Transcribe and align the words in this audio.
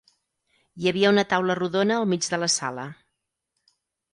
Hi 0.83 0.87
havia 0.91 1.11
una 1.15 1.25
taula 1.33 1.57
rodona 1.59 1.99
al 1.99 2.09
mig 2.15 2.25
de 2.35 2.41
la 2.45 2.51
sala. 2.57 2.87